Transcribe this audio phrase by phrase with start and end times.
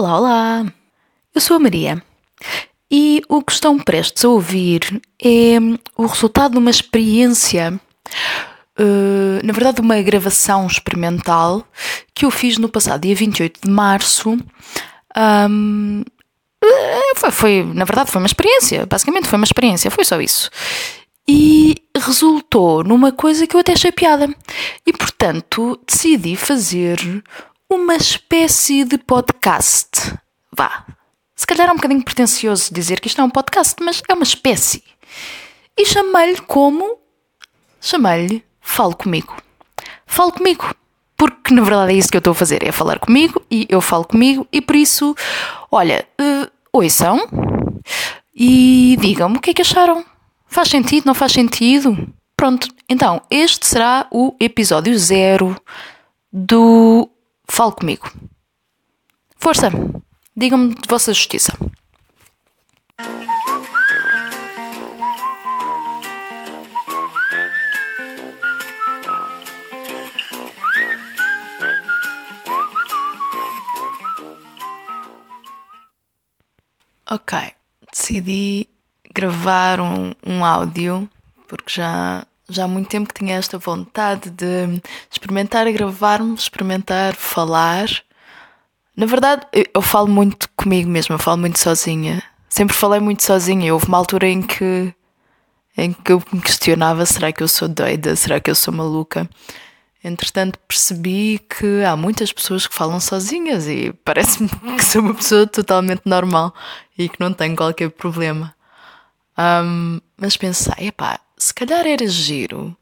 [0.00, 0.66] Olá, olá!
[1.34, 2.02] Eu sou a Maria
[2.90, 5.58] e o que estão prestes a ouvir é
[5.94, 7.78] o resultado de uma experiência,
[8.78, 11.62] uh, na verdade, uma gravação experimental
[12.14, 14.38] que eu fiz no passado dia 28 de março.
[15.50, 16.02] Um,
[16.64, 20.48] eh, foi, foi, na verdade, foi uma experiência, basicamente foi uma experiência, foi só isso.
[21.28, 24.34] E resultou numa coisa que eu até achei piada.
[24.86, 27.22] E portanto decidi fazer
[27.70, 30.14] uma espécie de podcast.
[30.52, 30.84] Vá.
[31.36, 34.24] Se calhar é um bocadinho pretencioso dizer que isto é um podcast, mas é uma
[34.24, 34.82] espécie.
[35.78, 36.98] E chamei-lhe como?
[37.80, 39.36] Chamei-lhe Fale Comigo.
[40.04, 40.74] Fale comigo.
[41.16, 43.80] Porque na verdade é isso que eu estou a fazer: é falar comigo e eu
[43.80, 45.14] falo comigo, e por isso,
[45.70, 47.20] olha, uh, ouçam
[48.34, 50.04] e digam-me o que é que acharam.
[50.46, 51.06] Faz sentido?
[51.06, 52.12] Não faz sentido?
[52.36, 55.54] Pronto, então este será o episódio zero
[56.32, 57.08] do
[57.50, 58.08] Fale comigo.
[59.36, 59.70] Força!
[60.36, 61.52] Digam-me de vossa justiça.
[77.10, 77.36] Ok,
[77.92, 78.68] decidi
[79.12, 81.10] gravar um, um áudio
[81.48, 87.88] porque já já há muito tempo que tinha esta vontade de experimentar gravar-me, experimentar falar.
[88.96, 92.22] Na verdade, eu falo muito comigo mesma, falo muito sozinha.
[92.48, 93.72] Sempre falei muito sozinha.
[93.72, 94.94] Houve uma altura em que
[95.76, 98.14] em que eu me questionava: será que eu sou doida?
[98.16, 99.28] Será que eu sou maluca?
[100.02, 105.46] Entretanto, percebi que há muitas pessoas que falam sozinhas e parece-me que sou uma pessoa
[105.46, 106.54] totalmente normal
[106.96, 108.54] e que não tenho qualquer problema.
[109.38, 112.76] Um, mas pensei, epá, se calhar era giro.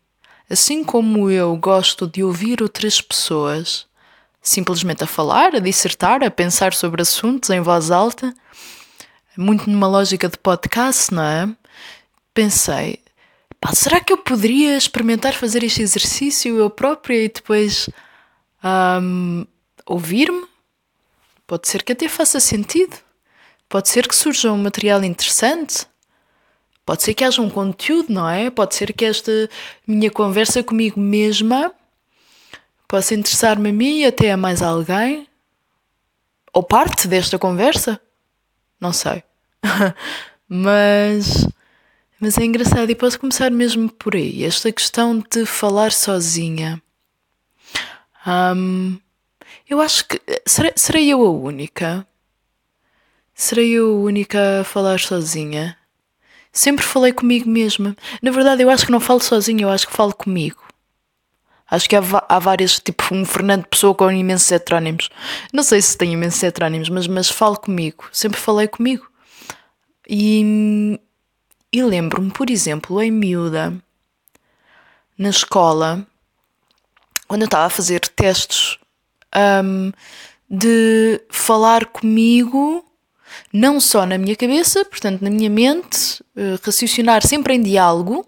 [0.50, 3.86] Assim como eu gosto de ouvir outras pessoas,
[4.42, 8.34] simplesmente a falar, a dissertar, a pensar sobre assuntos em voz alta,
[9.36, 11.48] muito numa lógica de podcast, não é?
[12.34, 13.00] Pensei,
[13.60, 17.88] pá, será que eu poderia experimentar fazer este exercício eu própria e depois
[19.00, 19.46] um,
[19.86, 20.46] ouvir-me?
[21.46, 22.96] Pode ser que até faça sentido.
[23.68, 25.86] Pode ser que surja um material interessante.
[26.88, 28.48] Pode ser que haja um conteúdo, não é?
[28.48, 29.30] Pode ser que esta
[29.86, 31.70] minha conversa comigo mesma
[32.88, 35.28] possa interessar-me a mim e até a mais alguém.
[36.50, 38.00] Ou parte desta conversa.
[38.80, 39.22] Não sei.
[40.48, 41.46] mas,
[42.18, 44.42] mas é engraçado e posso começar mesmo por aí.
[44.42, 46.82] Esta questão de falar sozinha.
[48.26, 48.98] Um,
[49.68, 50.18] eu acho que.
[50.46, 52.06] Serei, serei eu a única?
[53.34, 55.76] Serei eu a única a falar sozinha?
[56.52, 57.96] Sempre falei comigo mesma.
[58.22, 60.62] Na verdade, eu acho que não falo sozinho, eu acho que falo comigo.
[61.70, 65.10] Acho que há, há várias, tipo um Fernando Pessoa com imensos heterónimos.
[65.52, 68.08] Não sei se tem imensos heterónimos, mas, mas falo comigo.
[68.10, 69.06] Sempre falei comigo.
[70.08, 70.98] E,
[71.70, 73.74] e lembro-me, por exemplo, em miúda,
[75.18, 76.06] na escola,
[77.26, 78.78] quando eu estava a fazer testes,
[79.62, 79.92] um,
[80.48, 82.87] de falar comigo
[83.52, 88.26] não só na minha cabeça, portanto, na minha mente, uh, raciocinar sempre em diálogo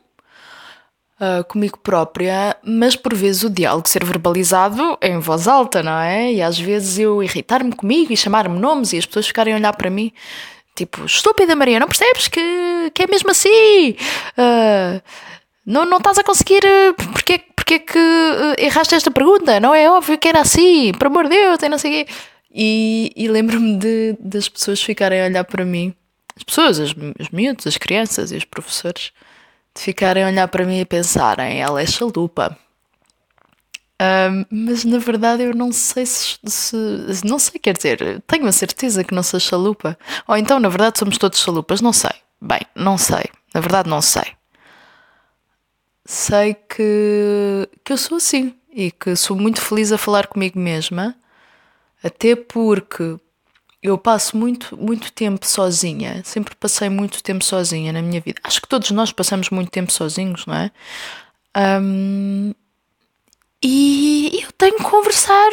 [1.20, 6.32] uh, comigo própria, mas por vezes o diálogo ser verbalizado em voz alta, não é?
[6.32, 9.76] E às vezes eu irritar-me comigo e chamar-me nomes e as pessoas ficarem a olhar
[9.76, 10.12] para mim.
[10.74, 13.96] Tipo, estúpida Maria, não percebes que, que é mesmo assim?
[14.38, 15.02] Uh,
[15.66, 16.62] não, não estás a conseguir.
[17.12, 17.98] Porque, porque é que
[18.58, 19.60] erraste esta pergunta?
[19.60, 22.12] Não é óbvio que era assim, por amor de Deus, e não sei o quê.
[22.52, 25.94] E, e lembro-me de, das pessoas ficarem a olhar para mim,
[26.36, 29.12] as pessoas, os, os miúdos, as crianças e os professores,
[29.74, 32.58] de ficarem a olhar para mim e pensarem: ela é chalupa.
[34.50, 36.76] Mas na verdade eu não sei se, se,
[37.24, 39.98] Não sei, quer dizer, tenho a certeza que não sou chalupa.
[40.26, 42.12] Ou então, na verdade, somos todos chalupas, não sei.
[42.40, 43.24] Bem, não sei.
[43.54, 44.24] Na verdade, não sei.
[46.06, 51.14] Sei que, que eu sou assim e que sou muito feliz a falar comigo mesma
[52.02, 53.18] até porque
[53.82, 58.40] eu passo muito, muito tempo sozinha, sempre passei muito tempo sozinha na minha vida.
[58.44, 60.70] Acho que todos nós passamos muito tempo sozinhos, não é?
[61.56, 62.54] Um,
[63.62, 65.50] e eu tenho que conversar.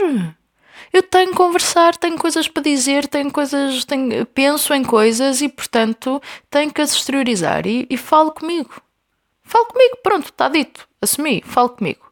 [0.91, 5.49] Eu tenho que conversar, tenho coisas para dizer, tenho coisas, tenho, penso em coisas e,
[5.49, 8.81] portanto, tenho que as exteriorizar e, e falo comigo.
[9.43, 12.11] Falo comigo, pronto, está dito, assumi, falo comigo.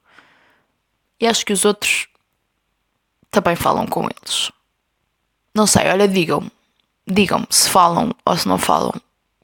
[1.20, 2.08] E acho que os outros
[3.36, 4.52] também falam com eles.
[5.54, 6.52] Não sei, olha, digam-me.
[7.08, 8.94] Digam-me se falam ou se não falam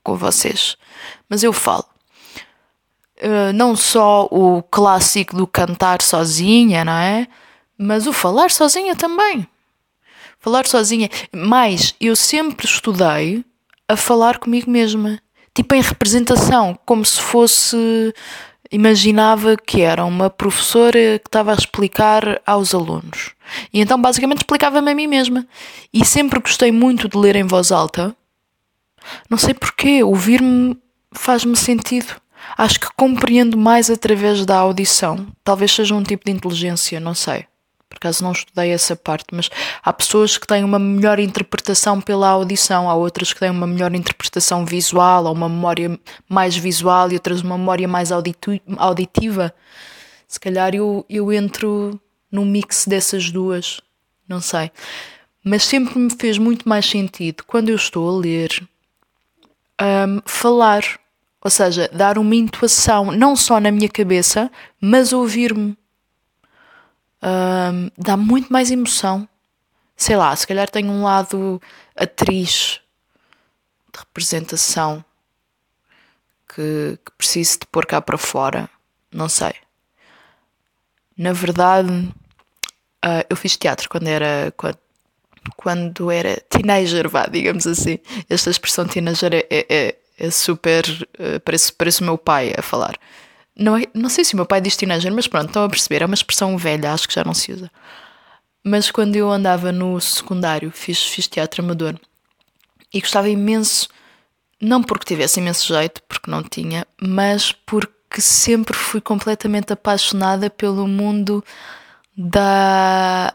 [0.04, 0.78] com vocês.
[1.30, 1.86] Mas eu falo.
[3.18, 7.28] Uh, não só o clássico do cantar sozinha, não é?
[7.78, 9.48] Mas o falar sozinha também.
[10.40, 11.10] Falar sozinha.
[11.32, 13.46] Mas eu sempre estudei
[13.88, 15.22] a falar comigo mesma.
[15.54, 18.14] Tipo em representação, como se fosse.
[18.71, 23.31] Imaginava que era uma professora que estava a explicar aos alunos.
[23.73, 25.45] E então basicamente explicava-me a mim mesma.
[25.94, 28.15] E sempre gostei muito de ler em voz alta.
[29.29, 30.77] Não sei porquê, ouvir-me
[31.12, 32.15] faz-me sentido.
[32.57, 35.27] Acho que compreendo mais através da audição.
[35.44, 37.45] Talvez seja um tipo de inteligência, não sei.
[37.92, 39.50] Por acaso não estudei essa parte, mas
[39.84, 43.94] há pessoas que têm uma melhor interpretação pela audição, há outras que têm uma melhor
[43.94, 46.00] interpretação visual, ou uma memória
[46.30, 49.54] mais visual e outras uma memória mais auditiva.
[50.26, 52.00] Se calhar eu, eu entro
[52.32, 53.82] num mix dessas duas,
[54.26, 54.72] não sei.
[55.44, 58.64] Mas sempre me fez muito mais sentido quando eu estou a ler
[59.82, 60.84] um, falar,
[61.44, 64.50] ou seja, dar uma intuação não só na minha cabeça,
[64.80, 65.76] mas ouvir-me
[67.23, 69.27] um, dá muito mais emoção.
[69.95, 71.62] Sei lá, se calhar tem um lado
[71.95, 72.81] atriz
[73.94, 75.03] de representação
[76.47, 78.69] que, que preciso de pôr cá para fora.
[79.12, 79.53] Não sei.
[81.18, 81.91] Na verdade,
[83.06, 84.51] uh, eu fiz teatro quando era.
[84.57, 84.77] Quando,
[85.56, 88.00] quando era teenager, vá, digamos assim.
[88.29, 90.83] Esta expressão teenager é, é, é, super.
[91.19, 92.97] Uh, parece, parece o meu pai a falar.
[93.56, 96.01] Não, é, não sei se o meu pai diz teenager, mas pronto, estão a perceber,
[96.01, 97.69] é uma expressão velha, acho que já não se usa.
[98.63, 102.00] Mas quando eu andava no secundário, fiz, fiz teatro amador
[102.94, 103.89] e gostava imenso,
[104.62, 110.88] não porque tivesse imenso jeito, porque não tinha, mas porque sempre fui completamente apaixonada pelo
[110.88, 111.44] mundo
[112.15, 113.33] da,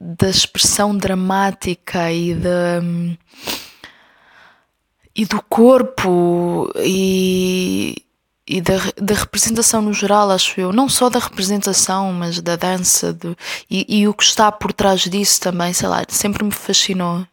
[0.00, 2.82] da expressão dramática e da
[5.14, 7.96] e do corpo e
[8.50, 10.72] e da, da representação no geral, acho eu.
[10.72, 13.38] Não só da representação, mas da dança do,
[13.70, 17.24] e, e o que está por trás disso também, sei lá, sempre me fascinou.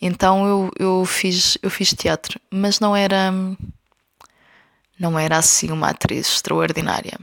[0.00, 3.30] Então eu, eu, fiz, eu fiz teatro, mas não era.
[4.98, 7.18] Não era assim uma atriz extraordinária.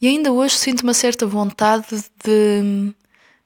[0.00, 2.92] E ainda hoje sinto uma certa vontade de,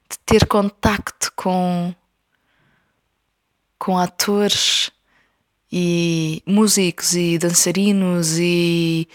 [0.09, 1.95] de ter contacto com,
[3.79, 4.91] com atores
[5.73, 9.09] e músicos e dançarinos e,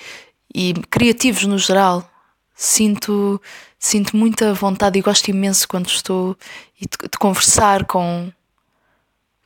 [0.53, 2.09] e criativos no geral.
[2.55, 3.41] Sinto,
[3.77, 6.37] sinto muita vontade e gosto imenso quando estou
[6.79, 8.31] de, de conversar com,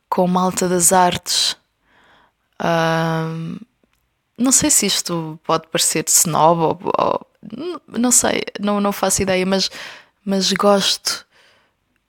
[0.08, 1.56] com malta das artes.
[4.38, 7.26] não sei se isto pode parecer snob ou, ou
[7.98, 9.70] não sei, não, não faço ideia, mas,
[10.24, 11.26] mas gosto,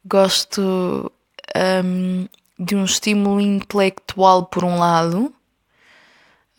[0.05, 1.11] gosto
[1.83, 2.27] um,
[2.61, 5.33] de um estímulo intelectual por um lado,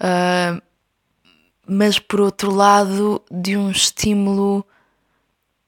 [0.01, 0.61] uh,
[1.65, 4.67] mas por outro lado de um estímulo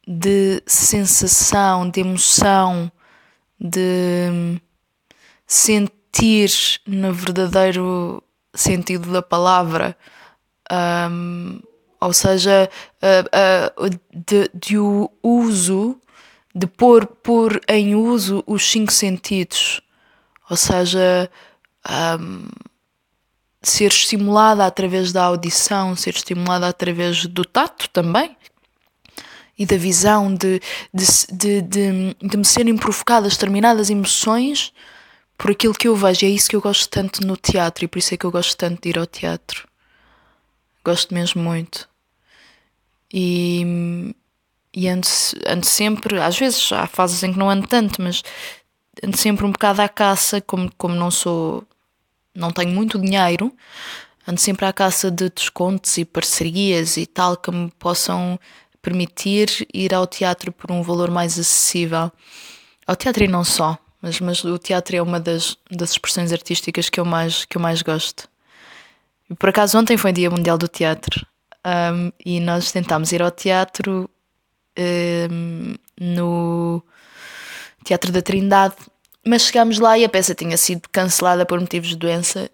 [0.07, 2.91] de sensação, de emoção,
[3.61, 4.61] de
[5.47, 6.51] sentir
[6.85, 8.21] no verdadeiro
[8.53, 9.97] sentido da palavra.
[11.11, 11.61] Um,
[12.01, 12.69] ou seja,
[13.01, 15.97] uh, uh, de, de o uso,
[16.53, 19.81] de pôr, pôr em uso os cinco sentidos
[20.55, 21.29] ou seja,
[22.21, 22.47] um,
[23.61, 28.37] ser estimulada através da audição, ser estimulada através do tato também
[29.59, 30.61] e da visão, de,
[30.93, 31.63] de, de,
[32.23, 34.73] de, me serem provocadas determinadas emoções
[35.37, 36.25] por aquilo que eu vejo.
[36.25, 38.31] E é isso que eu gosto tanto no teatro e por isso é que eu
[38.31, 39.67] gosto tanto de ir ao teatro.
[40.85, 41.89] Gosto mesmo muito.
[43.13, 44.15] E,
[44.73, 45.09] e ando,
[45.49, 48.23] ando sempre, às vezes há fases em que não ando tanto, mas
[49.03, 51.65] ando sempre um bocado à caça, como, como não sou,
[52.35, 53.53] não tenho muito dinheiro,
[54.27, 58.39] ando sempre à caça de descontos e parcerias e tal que me possam
[58.83, 62.13] permitir ir ao teatro por um valor mais acessível.
[62.87, 66.91] Ao teatro e não só, mas, mas o teatro é uma das, das expressões artísticas
[66.91, 68.29] que eu mais, que eu mais gosto.
[69.31, 71.27] E por acaso ontem foi Dia Mundial do Teatro
[71.65, 74.09] um, e nós tentámos ir ao teatro
[74.79, 76.83] um, no
[77.85, 78.75] Teatro da Trindade.
[79.27, 82.51] Mas chegámos lá e a peça tinha sido cancelada por motivos de doença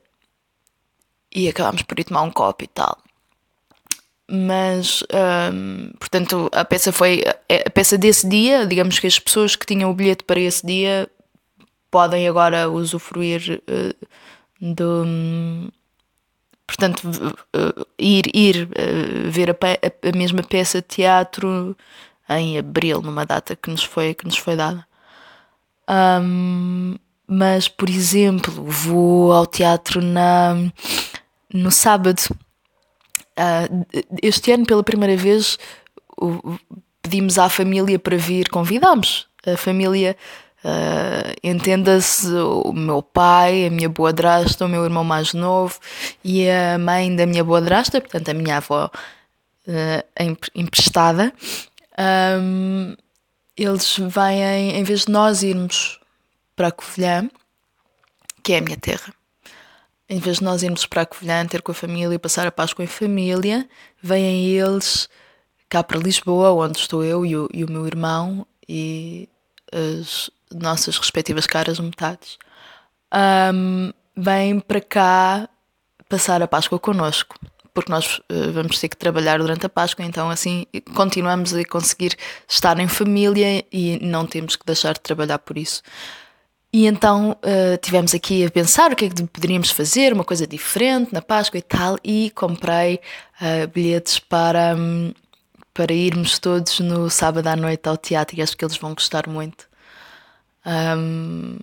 [1.35, 2.97] e acabámos por ir tomar um copo e tal.
[4.33, 5.03] Mas,
[5.53, 7.25] hum, portanto, a peça foi
[7.67, 8.65] a peça desse dia.
[8.65, 11.11] Digamos que as pessoas que tinham o bilhete para esse dia
[11.91, 14.07] podem agora usufruir uh,
[14.61, 15.73] do.
[16.65, 21.77] portanto, uh, ir, ir uh, ver a, a, mesma peça de teatro
[22.29, 24.87] em abril, numa data que nos foi, que nos foi dada.
[25.91, 30.55] Um, mas, por exemplo, vou ao teatro na,
[31.53, 32.21] no sábado.
[33.39, 33.87] Uh,
[34.23, 35.59] este ano, pela primeira vez,
[37.03, 40.17] pedimos à família para vir, convidámos a família
[40.63, 45.79] Uh, Entenda-se o meu pai, a minha boa drasta, o meu irmão mais novo
[46.23, 48.91] e a mãe da minha boa drasta, portanto a minha avó
[49.67, 51.33] uh, emprestada.
[51.99, 52.95] Um,
[53.65, 56.01] eles vêm, em vez de nós irmos
[56.57, 57.29] para a Covilhã,
[58.43, 59.13] que é a minha terra,
[60.09, 62.53] em vez de nós irmos para a Covilhã ter com a família e passar a
[62.53, 63.69] Páscoa em família,
[64.03, 65.09] vêm eles
[65.69, 69.29] cá para Lisboa, onde estou eu e o, e o meu irmão e
[69.73, 72.39] as nossas respectivas caras metades,
[73.55, 75.49] um, vêm para cá
[76.09, 77.39] passar a Páscoa connosco.
[77.73, 82.17] Porque nós uh, vamos ter que trabalhar durante a Páscoa, então assim continuamos a conseguir
[82.49, 85.83] estar em família e não temos que deixar de trabalhar por isso.
[86.73, 90.47] E então uh, tivemos aqui a pensar o que é que poderíamos fazer, uma coisa
[90.47, 93.01] diferente na Páscoa e tal, e comprei
[93.41, 95.13] uh, bilhetes para, um,
[95.75, 99.29] para irmos todos no sábado à noite ao teatro e acho que eles vão gostar
[99.29, 99.69] muito.
[100.65, 101.59] Um,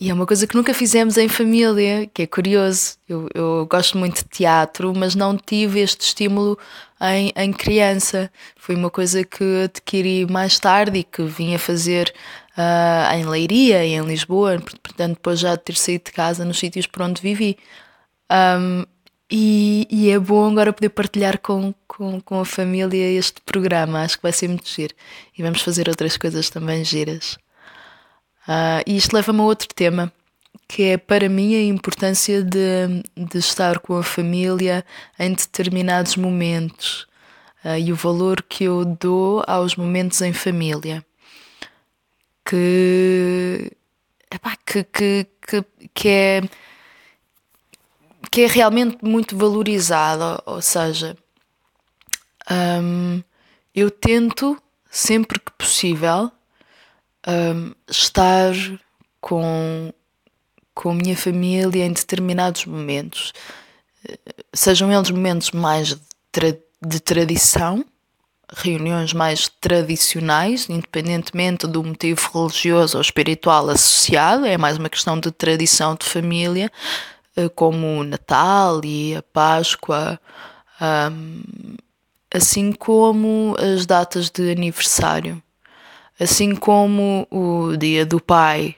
[0.00, 2.96] e é uma coisa que nunca fizemos em família, que é curioso.
[3.08, 6.58] Eu, eu gosto muito de teatro, mas não tive este estímulo
[7.00, 8.30] em, em criança.
[8.56, 12.12] Foi uma coisa que adquiri mais tarde e que vim a fazer
[12.58, 16.58] uh, em Leiria e em Lisboa, portanto, depois já de ter saído de casa nos
[16.58, 17.56] sítios por onde vivi.
[18.30, 18.84] Um,
[19.30, 24.16] e, e, é bom agora poder partilhar com, com, com, a família este programa, acho
[24.16, 24.94] que vai ser muito giro.
[25.36, 27.38] E vamos fazer outras coisas também giras.
[28.46, 30.12] Uh, e isto leva-me a outro tema,
[30.68, 34.84] que é para mim a importância de, de estar com a família
[35.18, 37.06] em determinados momentos
[37.64, 41.04] uh, e o valor que eu dou aos momentos em família.
[42.44, 43.72] Que,
[44.30, 46.42] epá, que, que, que, que, é
[48.30, 51.16] que é realmente muito valorizado, ou seja,
[52.50, 53.22] um,
[53.74, 54.60] eu tento
[54.90, 56.30] sempre que possível
[57.26, 58.52] um, estar
[59.20, 59.92] com,
[60.74, 63.32] com a minha família em determinados momentos,
[64.52, 66.00] sejam eles momentos mais de,
[66.30, 67.84] tra de tradição
[68.52, 75.30] reuniões mais tradicionais, independentemente do motivo religioso ou espiritual associado, é mais uma questão de
[75.30, 76.70] tradição de família,
[77.36, 80.20] eh, como o Natal e a Páscoa,
[82.32, 85.42] assim como as datas de aniversário,
[86.18, 88.76] assim como o Dia do Pai.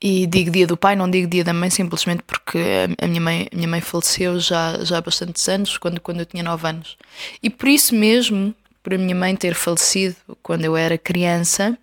[0.00, 2.58] E digo dia do pai, não digo dia da mãe, simplesmente porque
[3.00, 6.26] a minha mãe, a minha mãe faleceu já, já há bastantes anos, quando, quando eu
[6.26, 6.96] tinha 9 anos.
[7.42, 11.76] E por isso mesmo, por a minha mãe ter falecido quando eu era criança,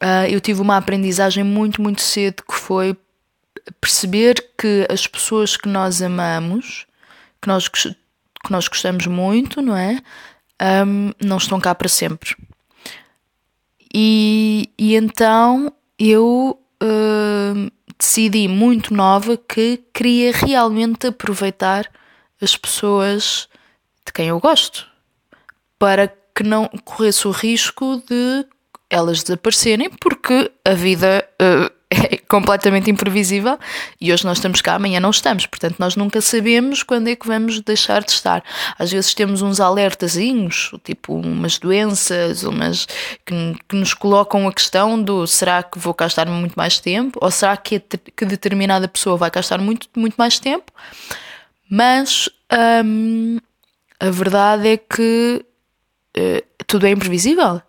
[0.00, 2.94] uh, eu tive uma aprendizagem muito, muito cedo que foi
[3.80, 6.86] perceber que as pessoas que nós amamos,
[7.40, 7.96] que nós, que
[8.50, 10.00] nós gostamos muito, não é?
[10.60, 12.34] Um, não estão cá para sempre.
[13.92, 21.90] E, e então eu uh, decidi muito nova que queria realmente aproveitar
[22.40, 23.48] as pessoas
[24.04, 24.86] de quem eu gosto
[25.78, 28.46] para que não corresse o risco de
[28.90, 31.75] elas desaparecerem, porque a vida uh,
[32.28, 33.58] completamente imprevisível
[34.00, 35.46] e hoje nós estamos cá, amanhã não estamos.
[35.46, 38.42] Portanto, nós nunca sabemos quando é que vamos deixar de estar.
[38.78, 42.86] Às vezes temos uns alertazinhos, tipo umas doenças, umas
[43.24, 47.18] que, que nos colocam a questão do será que vou cá estar muito mais tempo
[47.22, 50.72] ou será que, que determinada pessoa vai cá estar muito, muito mais tempo.
[51.68, 52.28] Mas
[52.84, 53.38] hum,
[53.98, 55.44] a verdade é que
[56.16, 57.62] uh, tudo é imprevisível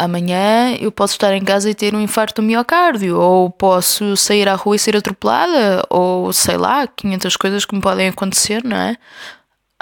[0.00, 4.48] amanhã eu posso estar em casa e ter um infarto do miocárdio, ou posso sair
[4.48, 8.76] à rua e ser atropelada, ou sei lá, 500 coisas que me podem acontecer, não
[8.76, 8.96] é?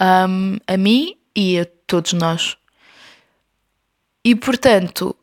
[0.00, 2.56] Um, a mim e a todos nós.
[4.24, 5.14] E portanto,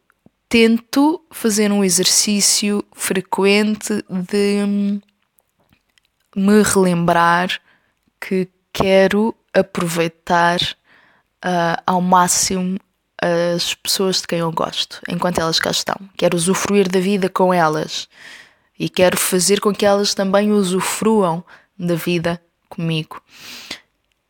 [0.47, 5.01] tento fazer um exercício frequente de
[6.35, 7.59] me relembrar
[8.19, 10.59] que quero aproveitar
[11.43, 12.79] uh, ao máximo
[13.55, 15.95] as pessoas de quem eu gosto, enquanto elas cá estão.
[16.17, 18.07] Quero usufruir da vida com elas
[18.77, 21.43] e quero fazer com que elas também usufruam
[21.77, 23.21] da vida comigo.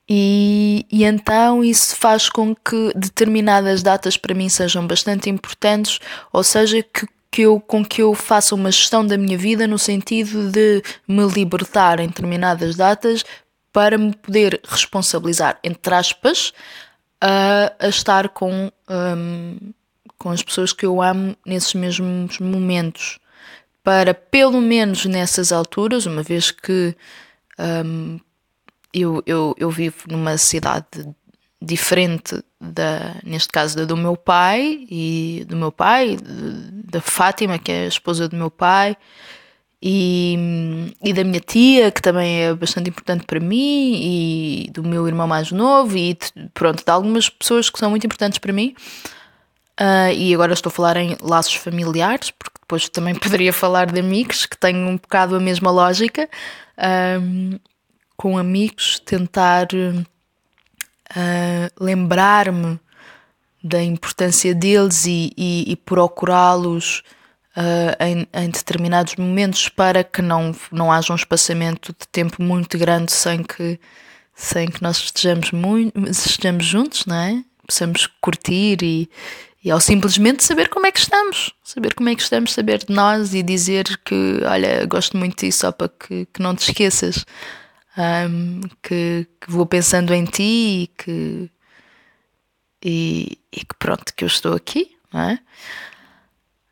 [0.07, 5.99] E, e então isso faz com que determinadas datas para mim sejam bastante importantes,
[6.31, 9.79] ou seja, que, que eu, com que eu faça uma gestão da minha vida no
[9.79, 13.25] sentido de me libertar em determinadas datas
[13.73, 16.53] para me poder responsabilizar, entre aspas,
[17.21, 19.73] a, a estar com, um,
[20.17, 23.19] com as pessoas que eu amo nesses mesmos momentos.
[23.83, 26.95] Para pelo menos nessas alturas, uma vez que
[27.59, 28.19] um,
[28.93, 31.07] eu, eu, eu vivo numa cidade
[31.61, 37.71] diferente da, neste caso, da do meu pai e do meu pai, da Fátima, que
[37.71, 38.95] é a esposa do meu pai,
[39.87, 45.07] e, e da minha tia, que também é bastante importante para mim, e do meu
[45.07, 48.75] irmão mais novo, e de, pronto, de algumas pessoas que são muito importantes para mim.
[49.79, 53.99] Uh, e agora estou a falar em laços familiares, porque depois também poderia falar de
[53.99, 56.27] amigos, que têm um bocado a mesma lógica.
[57.21, 57.59] Um,
[58.17, 60.05] com amigos, tentar uh,
[61.79, 62.79] lembrar-me
[63.63, 67.03] da importância deles e, e, e procurá-los
[67.55, 72.77] uh, em, em, determinados momentos para que não, não haja um espaçamento de tempo muito
[72.77, 73.79] grande sem que,
[74.35, 77.43] sem que nós estejamos, muito, estejamos juntos, não é?
[77.65, 79.09] Possamos curtir e,
[79.63, 82.93] e ao simplesmente saber como é que estamos, saber como é que estamos, saber de
[82.93, 87.25] nós e dizer que, olha, gosto muito disso só para que, que não te esqueças,
[87.97, 90.43] um, que, que, vou pensando em ti
[90.83, 91.49] e que,
[92.83, 95.39] e, e, que pronto, que eu estou aqui, não é?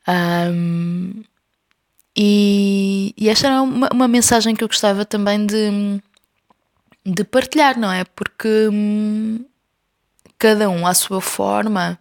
[0.07, 1.23] Um,
[2.15, 6.01] e, e, esta era uma, uma, mensagem que eu gostava também de,
[7.05, 8.03] de partilhar, não é?
[8.03, 9.43] Porque hum,
[10.37, 11.99] cada um à sua forma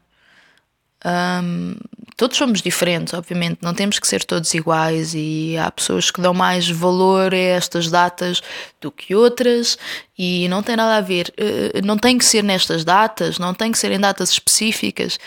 [1.05, 1.75] um,
[2.17, 6.33] todos somos diferentes, obviamente, não temos que ser todos iguais e há pessoas que dão
[6.33, 8.41] mais valor a estas datas
[8.81, 9.77] do que outras
[10.17, 13.73] e não tem nada a ver, uh, não tem que ser nestas datas, não tem
[13.73, 15.19] que ser em datas específicas.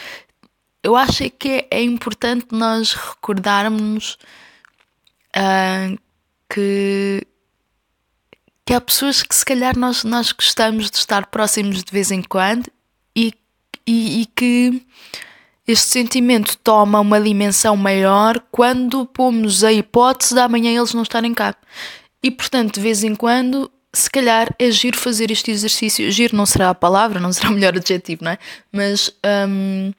[0.85, 4.19] Eu acho que é, é importante nós recordarmos
[5.35, 5.97] uh,
[6.47, 7.25] que,
[8.63, 12.21] que há pessoas que se calhar nós, nós gostamos de estar próximos de vez em
[12.21, 12.69] quando
[13.15, 13.33] e,
[13.87, 14.85] e, e que
[15.67, 21.33] este sentimento toma uma dimensão maior quando pomos a hipótese de amanhã eles não estarem
[21.33, 21.55] cá.
[22.21, 26.11] E portanto, de vez em quando, se calhar é giro fazer este exercício.
[26.11, 28.37] Giro não será a palavra, não será o melhor adjetivo, não é?
[28.71, 29.09] Mas
[29.49, 29.91] hum,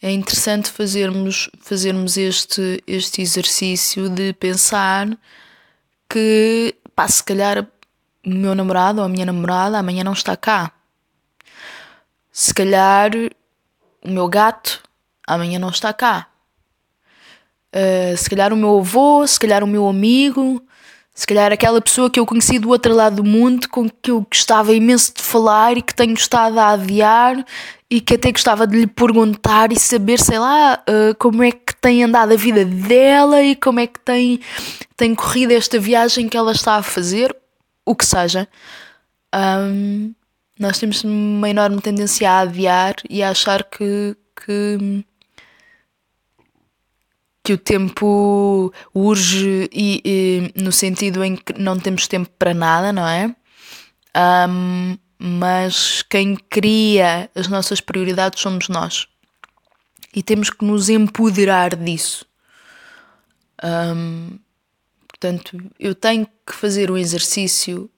[0.00, 5.08] é interessante fazermos, fazermos este, este exercício de pensar
[6.08, 7.66] que, pá, se calhar
[8.24, 10.72] o meu namorado ou a minha namorada amanhã não está cá.
[12.30, 13.10] Se calhar
[14.04, 14.82] o meu gato
[15.26, 16.28] amanhã não está cá.
[17.74, 20.62] Uh, se calhar o meu avô, se calhar o meu amigo,
[21.16, 24.26] se calhar aquela pessoa que eu conheci do outro lado do mundo, com que eu
[24.30, 27.42] gostava imenso de falar e que tenho estado a adiar
[27.88, 31.74] e que até gostava de lhe perguntar e saber, sei lá, uh, como é que
[31.80, 34.40] tem andado a vida dela e como é que tem,
[34.94, 37.34] tem corrido esta viagem que ela está a fazer,
[37.86, 38.46] o que seja.
[39.34, 40.12] Um,
[40.58, 45.02] nós temos uma enorme tendência a adiar e a achar que, que,
[47.46, 52.92] que o tempo urge e, e, no sentido em que não temos tempo para nada,
[52.92, 53.32] não é?
[54.48, 59.06] Um, mas quem cria as nossas prioridades somos nós
[60.12, 62.26] e temos que nos empoderar disso.
[63.62, 64.40] Um,
[65.06, 67.88] portanto, eu tenho que fazer um exercício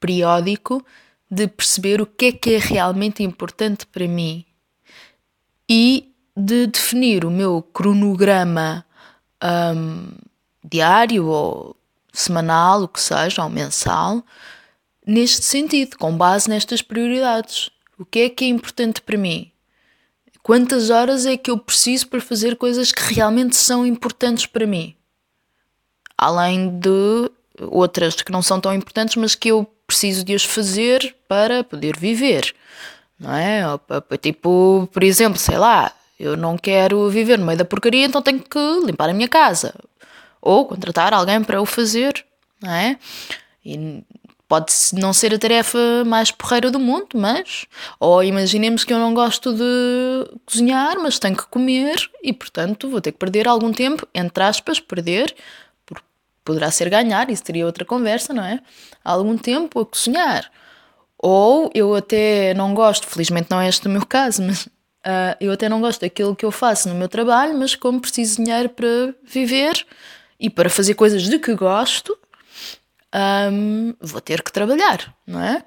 [0.00, 0.84] periódico
[1.30, 4.44] de perceber o que é que é realmente importante para mim
[5.70, 8.84] e de definir o meu cronograma
[9.42, 10.08] um,
[10.64, 11.76] diário ou
[12.12, 14.22] semanal, o que seja, ou mensal,
[15.06, 17.70] neste sentido, com base nestas prioridades.
[17.98, 19.50] O que é que é importante para mim?
[20.42, 24.94] Quantas horas é que eu preciso para fazer coisas que realmente são importantes para mim?
[26.16, 31.16] Além de outras que não são tão importantes, mas que eu preciso de as fazer
[31.26, 32.54] para poder viver,
[33.18, 33.62] não é?
[34.20, 38.40] Tipo, por exemplo, sei lá, eu não quero viver no meio da porcaria, então tenho
[38.40, 39.74] que limpar a minha casa
[40.40, 42.24] ou contratar alguém para o fazer,
[42.62, 42.98] não é?
[43.64, 44.02] E
[44.48, 47.66] pode não ser a tarefa mais porreira do mundo, mas
[48.00, 53.00] ou imaginemos que eu não gosto de cozinhar, mas tenho que comer e portanto vou
[53.00, 55.34] ter que perder algum tempo, entre aspas, perder
[56.48, 58.60] poderá ser ganhar, isso teria outra conversa, não é?
[59.04, 60.50] Há algum tempo a cozinhar.
[61.18, 64.66] Ou eu até não gosto, felizmente não é este o meu caso, mas
[65.06, 68.36] uh, eu até não gosto daquilo que eu faço no meu trabalho, mas como preciso
[68.36, 69.86] de dinheiro para viver
[70.38, 72.16] e para fazer coisas de que gosto,
[73.52, 75.64] um, vou ter que trabalhar, não é?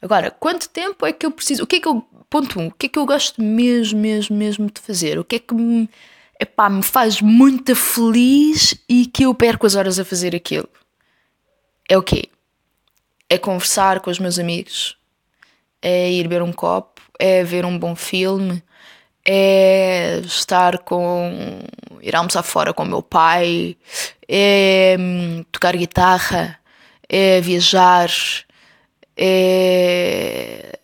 [0.00, 1.64] Agora, quanto tempo é que eu preciso?
[1.64, 2.06] O que é que eu.
[2.30, 2.62] Ponto 1.
[2.62, 5.18] Um, o que é que eu gosto mesmo, mesmo, mesmo de fazer?
[5.18, 5.88] O que é que me
[6.38, 10.68] epá, me faz muito feliz e que eu perco as horas a fazer aquilo.
[11.88, 12.28] É o quê?
[13.28, 14.96] É conversar com os meus amigos,
[15.82, 18.62] é ir ver um copo, é ver um bom filme,
[19.24, 21.60] é estar com.
[22.02, 23.76] ir almoçar fora com o meu pai,
[24.28, 26.58] é hum, tocar guitarra,
[27.08, 28.10] é viajar,
[29.16, 30.78] é.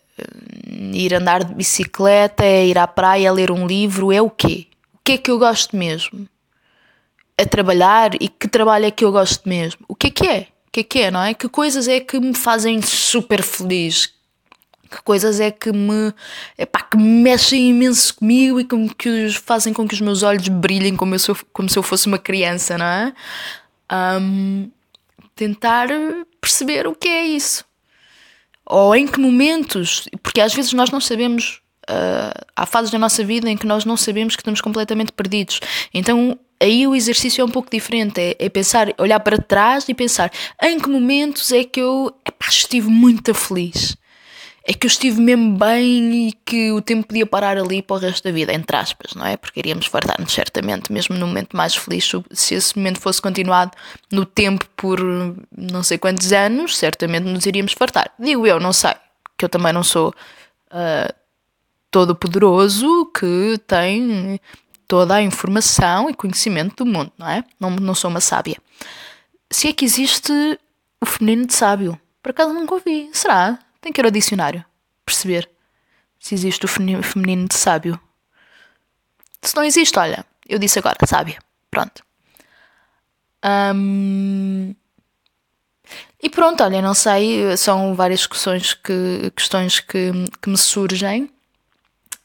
[0.93, 4.67] ir andar de bicicleta, é ir à praia, é ler um livro, é o quê?
[4.93, 6.27] O que é que eu gosto mesmo?
[7.37, 9.83] A trabalhar e que trabalho é que eu gosto mesmo?
[9.87, 10.47] O que é que é?
[10.67, 11.33] O que é que é, não é?
[11.33, 14.14] Que coisas é que me fazem super feliz?
[14.89, 16.13] Que coisas é que me,
[16.57, 20.95] epá, que mexem imenso comigo e que, que fazem com que os meus olhos brilhem
[20.95, 23.13] como, eu sou, como se eu fosse uma criança, não é?
[23.91, 24.69] Um,
[25.35, 25.87] tentar
[26.39, 27.65] perceber o que é isso.
[28.65, 33.23] Ou em que momentos, porque às vezes nós não sabemos, uh, há fases da nossa
[33.23, 35.59] vida em que nós não sabemos que estamos completamente perdidos.
[35.93, 39.93] Então aí o exercício é um pouco diferente, é, é pensar, olhar para trás e
[39.93, 43.95] pensar em que momentos é que eu epá, estive muito feliz
[44.67, 47.99] é que eu estive mesmo bem e que o tempo podia parar ali para o
[47.99, 49.37] resto da vida, entre aspas, não é?
[49.37, 53.71] Porque iríamos fartar-nos certamente, mesmo no momento mais feliz, se esse momento fosse continuado
[54.11, 54.99] no tempo por
[55.55, 58.11] não sei quantos anos, certamente nos iríamos fartar.
[58.17, 58.95] Digo eu, não sei,
[59.37, 61.13] que eu também não sou uh,
[61.91, 64.41] todo poderoso que tem
[64.87, 67.43] toda a informação e conhecimento do mundo, não é?
[67.59, 68.57] Não, não sou uma sábia.
[69.51, 70.33] Se é que existe
[70.99, 73.59] o feminino de sábio, por acaso nunca ouvi, será?
[73.85, 74.65] Tem que ir ao dicionário.
[75.05, 75.47] Perceber
[76.19, 77.99] se existe o feminino de sábio.
[79.43, 81.37] Se não existe, olha, eu disse agora, sábia.
[81.69, 82.03] Pronto.
[83.45, 84.73] Um,
[86.19, 91.29] e pronto, olha, não sei, são várias questões que, questões que, que me surgem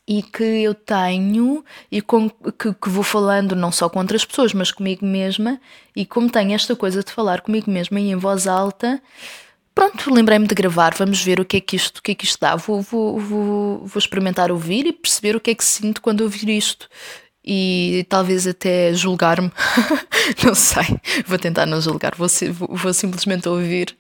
[0.09, 4.55] e que eu tenho e com, que, que, vou falando não só com outras pessoas,
[4.55, 5.61] mas comigo mesma.
[5.95, 9.03] E como tenho esta coisa de falar comigo mesma e em voz alta,
[9.75, 12.25] pronto, lembrei-me de gravar, vamos ver o que é que isto, o que é que
[12.25, 12.57] isto dá.
[12.57, 16.49] Vou, vou, vou, vou experimentar ouvir e perceber o que é que sinto quando ouvir
[16.49, 16.89] isto.
[17.45, 19.51] E talvez até julgar-me.
[20.45, 21.01] não sei.
[21.27, 22.15] Vou tentar não julgar.
[22.15, 23.97] Vou, vou, vou simplesmente ouvir.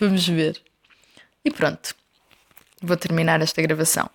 [0.00, 0.60] Vamos ver.
[1.44, 1.94] E pronto.
[2.82, 4.08] Vou terminar esta gravação.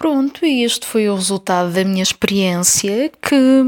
[0.00, 3.62] Pronto, e este foi o resultado da minha experiência que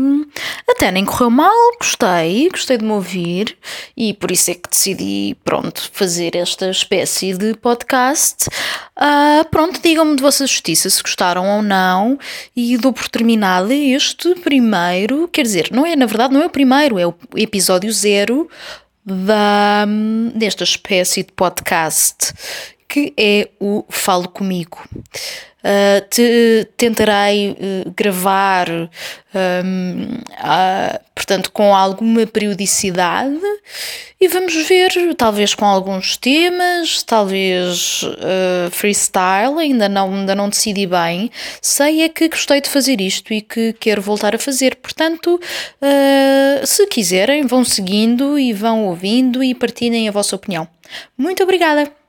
[0.67, 3.55] até nem correu mal, gostei, gostei de me ouvir
[3.95, 8.49] e por isso é que decidi, pronto, fazer esta espécie de podcast.
[8.97, 12.19] Uh, pronto, digam-me de vossa justiça se gostaram ou não
[12.57, 16.51] e dou por terminado este primeiro, quer dizer, não é, na verdade, não é o
[16.51, 18.49] primeiro, é o episódio zero
[19.05, 19.85] da,
[20.35, 22.33] desta espécie de podcast
[22.89, 24.79] que é o Falo Comigo.
[25.63, 28.89] Uh, te, tentarei uh, gravar, um,
[30.41, 33.39] uh, portanto, com alguma periodicidade
[34.21, 40.87] e vamos ver, talvez com alguns temas, talvez ah, freestyle, ainda não, ainda não decidi
[40.87, 41.29] bem.
[41.61, 45.41] Sei é que gostei de fazer isto e que quero voltar a fazer, portanto,
[46.65, 50.69] se quiserem, vão seguindo e vão ouvindo e partilhem a vossa opinião.
[51.19, 52.02] Muito obrigada!